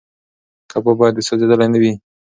[0.71, 1.93] کباب باید سوځېدلی نه وي.